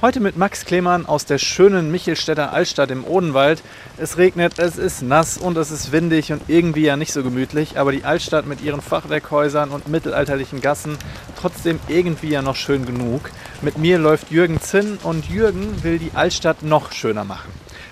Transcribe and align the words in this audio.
Heute 0.00 0.20
mit 0.20 0.36
Max 0.36 0.64
Klemann 0.64 1.06
aus 1.06 1.24
der 1.24 1.38
schönen 1.38 1.90
Michelstädter 1.90 2.52
Altstadt 2.52 2.92
im 2.92 3.04
Odenwald. 3.04 3.64
Es 3.96 4.16
regnet, 4.16 4.60
es 4.60 4.78
ist 4.78 5.02
nass 5.02 5.36
und 5.36 5.56
es 5.56 5.72
ist 5.72 5.90
windig 5.90 6.30
und 6.32 6.42
irgendwie 6.46 6.84
ja 6.84 6.96
nicht 6.96 7.12
so 7.12 7.24
gemütlich, 7.24 7.80
aber 7.80 7.90
die 7.90 8.04
Altstadt 8.04 8.46
mit 8.46 8.60
ihren 8.60 8.80
Fachwerkhäusern 8.80 9.70
und 9.70 9.88
mittelalterlichen 9.88 10.60
Gassen 10.60 10.96
trotzdem 11.36 11.80
irgendwie 11.88 12.28
ja 12.28 12.42
noch 12.42 12.54
schön 12.54 12.86
genug. 12.86 13.32
Mit 13.60 13.78
mir 13.78 13.98
läuft 13.98 14.30
Jürgen 14.30 14.60
Zinn 14.60 14.98
und 15.02 15.28
Jürgen 15.28 15.82
will 15.82 15.98
die 15.98 16.12
Altstadt 16.14 16.62
noch 16.62 16.92
schöner 16.92 17.24
machen. 17.24 17.50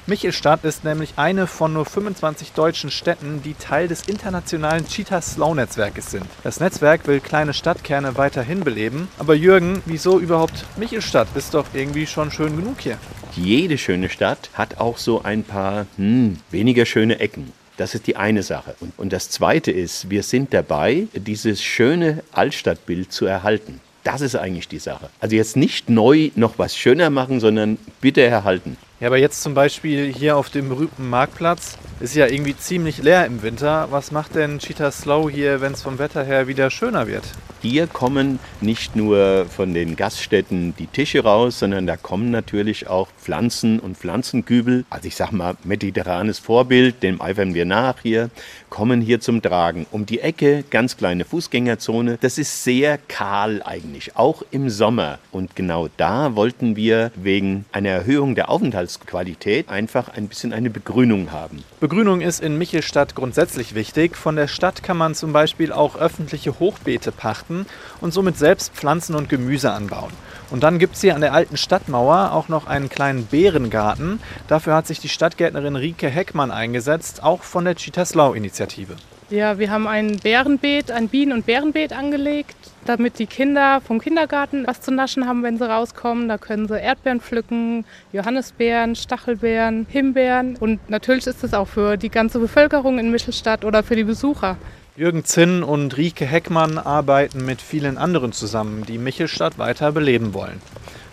Michelstadt 0.09 0.65
ist 0.65 0.85
nämlich 0.85 1.15
eine 1.17 1.49
von 1.49 1.73
nur 1.73 1.85
25 1.85 2.53
deutschen 2.53 2.93
Städten, 2.93 3.43
die 3.43 3.55
Teil 3.55 3.89
des 3.89 4.03
internationalen 4.07 4.87
Cheetah 4.87 5.21
Slow 5.21 5.53
Netzwerkes 5.53 6.13
sind. 6.13 6.27
Das 6.45 6.61
Netzwerk 6.61 7.09
will 7.09 7.19
kleine 7.19 7.53
Stadtkerne 7.53 8.17
weiterhin 8.17 8.61
beleben. 8.61 9.09
Aber 9.19 9.35
Jürgen, 9.35 9.83
wieso 9.85 10.21
überhaupt 10.21 10.65
Michelstadt? 10.77 11.27
Ist 11.35 11.55
doch 11.55 11.67
irgendwie 11.75 12.07
schon 12.07 12.31
schön 12.31 12.57
genug 12.57 12.83
hier. 12.83 12.99
Jede 13.35 13.79
schöne 13.79 14.09
Stadt 14.09 14.49
hat 14.55 14.79
auch 14.79 14.99
so 14.99 15.23
ein 15.23 15.43
paar 15.43 15.87
hm, 15.97 16.39
weniger 16.53 16.87
schöne 16.87 17.19
Ecken. 17.19 17.53
Das 17.77 17.97
ist 17.97 18.07
die 18.07 18.15
eine 18.15 18.45
Sache. 18.45 18.77
Und, 18.79 18.97
und 18.97 19.13
das 19.13 19.29
zweite 19.31 19.73
ist, 19.73 20.09
wir 20.09 20.23
sind 20.23 20.55
dabei, 20.55 21.09
dieses 21.15 21.65
schöne 21.65 22.23
Altstadtbild 22.31 23.11
zu 23.11 23.27
erhalten. 23.27 23.81
Das 24.05 24.21
ist 24.21 24.37
eigentlich 24.37 24.69
die 24.69 24.79
Sache. 24.79 25.11
Also 25.19 25.35
jetzt 25.35 25.57
nicht 25.57 25.91
neu 25.91 26.31
noch 26.37 26.61
was 26.61 26.77
schöner 26.77 27.11
machen, 27.11 27.41
sondern 27.41 27.77
bitte 28.01 28.23
erhalten. 28.23 28.77
Ja, 28.99 29.09
aber 29.09 29.19
jetzt 29.19 29.43
zum 29.43 29.53
Beispiel 29.53 30.11
hier 30.11 30.39
auf 30.39 30.49
dem 30.49 30.71
berühmten 30.71 31.11
Marktplatz 31.11 31.77
ist 32.01 32.15
ja 32.15 32.27
irgendwie 32.29 32.57
ziemlich 32.57 33.03
leer 33.03 33.27
im 33.27 33.43
Winter. 33.43 33.89
Was 33.91 34.11
macht 34.11 34.35
denn 34.35 34.59
Cheetah 34.59 34.91
Slow 34.91 35.31
hier, 35.31 35.61
wenn 35.61 35.73
es 35.73 35.83
vom 35.83 35.99
Wetter 35.99 36.25
her 36.25 36.49
wieder 36.49 36.71
schöner 36.71 37.07
wird? 37.07 37.25
Hier 37.63 37.87
kommen 37.87 38.39
nicht 38.61 38.95
nur 38.97 39.47
von 39.47 39.75
den 39.75 39.97
Gaststätten 39.97 40.75
die 40.79 40.87
Tische 40.87 41.25
raus, 41.25 41.59
sondern 41.59 41.87
da 41.87 41.97
kommen 41.97 42.31
natürlich 42.31 42.87
auch 42.87 43.09
Pflanzen 43.19 43.81
und 43.81 43.97
Pflanzenkübel. 43.97 44.85
Also 44.89 45.09
ich 45.09 45.17
sag 45.17 45.33
mal, 45.33 45.57
mediterranes 45.65 46.39
Vorbild, 46.39 47.03
dem 47.03 47.21
eifern 47.21 47.55
wir 47.55 47.65
nach 47.65 47.97
hier, 48.03 48.31
kommen 48.69 49.01
hier 49.01 49.21
zum 49.21 49.43
Tragen. 49.43 49.87
Um 49.91 50.07
die 50.07 50.21
Ecke, 50.21 50.65
ganz 50.71 50.97
kleine 50.97 51.25
Fußgängerzone. 51.25 52.19
Das 52.21 52.39
ist 52.39 52.63
sehr 52.63 52.99
kahl 52.99 53.63
eigentlich, 53.65 54.17
auch 54.17 54.43
im 54.51 54.69
Sommer. 54.71 55.19
Und 55.33 55.57
genau 55.57 55.89
da 55.97 56.37
wollten 56.37 56.77
wir 56.77 57.11
wegen 57.17 57.65
einer 57.73 57.89
Erhöhung 57.89 58.35
der 58.35 58.51
Aufenthaltsqualität 58.87 59.69
einfach 59.69 60.09
ein 60.09 60.29
bisschen 60.29 60.53
eine 60.53 60.71
Begrünung 60.71 61.33
haben. 61.33 61.65
Begrünung 61.81 62.21
ist 62.21 62.41
in 62.41 62.57
Michelstadt 62.57 63.15
grundsätzlich 63.15 63.75
wichtig. 63.75 64.17
Von 64.17 64.37
der 64.37 64.47
Stadt 64.47 64.83
kann 64.83 64.97
man 64.97 65.15
zum 65.15 65.33
Beispiel 65.33 65.73
auch 65.73 65.97
öffentliche 65.97 66.59
Hochbeete 66.59 67.13
pachten 67.13 67.67
und 68.01 68.13
somit 68.13 68.39
selbst 68.39 68.73
Pflanzen 68.75 69.15
und 69.17 69.29
Gemüse 69.29 69.73
anbauen. 69.73 70.13
Und 70.51 70.63
dann 70.63 70.79
gibt 70.79 70.95
es 70.95 71.01
hier 71.01 71.17
an 71.17 71.21
der 71.21 71.35
alten 71.35 71.57
Stadtmauer 71.57 72.33
auch 72.33 72.49
noch 72.49 72.67
einen 72.67 72.89
kleinen 72.89 73.27
Bärengarten. 73.27 74.21
Dafür 74.47 74.75
hat 74.75 74.87
sich 74.87 75.01
die 75.01 75.09
Stadtgärtnerin 75.09 75.77
Rike 75.77 76.09
Heckmann 76.09 76.53
eingesetzt, 76.53 77.23
auch 77.23 77.43
von 77.43 77.65
der 77.65 77.75
Cheetah-Slow-Initiative. 77.75 78.95
Ja, 79.29 79.59
wir 79.59 79.73
haben 79.73 79.89
ein 79.89 80.19
Bärenbeet, 80.19 80.93
ein 80.93 81.09
Bienen- 81.09 81.33
und 81.33 81.47
Bärenbeet 81.47 81.93
angelegt, 81.93 82.55
damit 82.85 83.19
die 83.19 83.27
Kinder 83.27 83.81
vom 83.81 84.01
Kindergarten 84.01 84.65
was 84.69 84.81
zu 84.81 84.93
naschen 84.93 85.27
haben, 85.27 85.43
wenn 85.43 85.59
sie 85.59 85.69
rauskommen. 85.69 86.29
Da 86.29 86.39
können 86.39 86.69
sie 86.69 86.79
Erdbeeren 86.79 87.21
pflücken, 87.21 87.85
Johannisbeeren, 88.13 88.95
Stachelbeeren, 88.95 89.85
Himbeeren. 89.91 90.55
Und 90.61 90.89
natürlich 90.89 91.27
ist 91.27 91.43
es 91.43 91.55
auch 91.55 91.67
für 91.67 91.97
die 91.97 92.09
ganze 92.09 92.39
Bevölkerung 92.39 93.01
in 93.01 93.11
Michelstadt 93.11 93.65
oder 93.65 93.83
für 93.83 93.97
die 93.97 94.05
Besucher. 94.05 94.57
Jürgen 94.97 95.25
Zinn 95.25 95.65
und 95.65 95.97
Rike 95.97 96.25
Heckmann 96.25 96.79
arbeiten 96.79 97.45
mit 97.45 97.61
vielen 97.61 97.99
anderen 97.99 98.31
zusammen, 98.31 98.85
die 98.87 98.97
Michelstadt 98.97 99.59
weiter 99.59 99.91
beleben 99.91 100.35
wollen. 100.35 100.63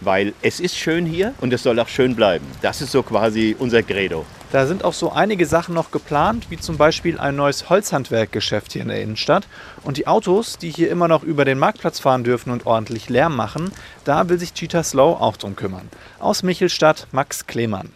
Weil 0.01 0.33
es 0.43 0.59
ist 0.59 0.77
schön 0.77 1.07
hier 1.07 1.33
und 1.41 1.51
es 1.51 1.63
soll 1.63 1.79
auch 1.79 1.87
schön 1.87 2.15
bleiben. 2.15 2.45
Das 2.61 2.79
ist 2.79 2.91
so 2.91 3.01
quasi 3.01 3.55
unser 3.57 3.81
Credo. 3.81 4.23
Da 4.53 4.67
sind 4.67 4.83
auch 4.83 4.93
so 4.93 5.11
einige 5.11 5.47
Sachen 5.47 5.73
noch 5.73 5.89
geplant, 5.89 6.51
wie 6.51 6.59
zum 6.59 6.77
Beispiel 6.77 7.17
ein 7.17 7.35
neues 7.35 7.71
Holzhandwerkgeschäft 7.71 8.71
hier 8.73 8.83
in 8.83 8.89
der 8.89 9.01
Innenstadt. 9.01 9.47
Und 9.81 9.97
die 9.97 10.05
Autos, 10.05 10.59
die 10.59 10.69
hier 10.69 10.91
immer 10.91 11.07
noch 11.07 11.23
über 11.23 11.43
den 11.43 11.57
Marktplatz 11.57 11.99
fahren 11.99 12.23
dürfen 12.23 12.51
und 12.51 12.67
ordentlich 12.67 13.09
Lärm 13.09 13.35
machen, 13.35 13.71
da 14.03 14.29
will 14.29 14.37
sich 14.37 14.53
Cheetah 14.53 14.83
Slow 14.83 15.19
auch 15.19 15.37
drum 15.37 15.55
kümmern. 15.55 15.89
Aus 16.19 16.43
Michelstadt, 16.43 17.07
Max 17.11 17.47
Klemann. 17.47 17.89